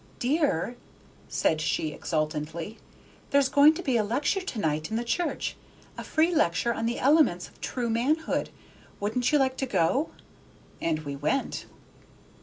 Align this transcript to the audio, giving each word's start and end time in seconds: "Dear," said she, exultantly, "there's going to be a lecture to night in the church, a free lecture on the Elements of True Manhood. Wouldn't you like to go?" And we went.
"Dear," 0.17 0.77
said 1.27 1.61
she, 1.61 1.89
exultantly, 1.89 2.79
"there's 3.29 3.49
going 3.49 3.75
to 3.75 3.83
be 3.83 3.97
a 3.97 4.03
lecture 4.03 4.41
to 4.41 4.59
night 4.59 4.89
in 4.89 4.97
the 4.97 5.03
church, 5.03 5.55
a 5.95 6.03
free 6.03 6.33
lecture 6.33 6.73
on 6.73 6.87
the 6.87 6.97
Elements 6.97 7.47
of 7.47 7.61
True 7.61 7.87
Manhood. 7.87 8.49
Wouldn't 8.99 9.31
you 9.31 9.37
like 9.37 9.57
to 9.57 9.67
go?" 9.67 10.09
And 10.81 11.01
we 11.05 11.15
went. 11.15 11.67